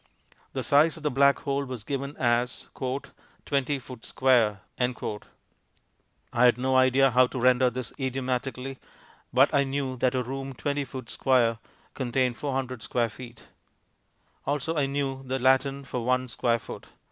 [0.53, 2.69] The size of the Black Hole was given as
[3.45, 4.89] "twenty foot square." I
[6.45, 8.79] had no idea how to render this idiomatically,
[9.31, 11.09] but I knew that a room 20 ft.
[11.09, 11.59] square
[11.93, 13.49] contained 400 square feet.
[14.47, 16.87] Also I knew the Latin for one square foot.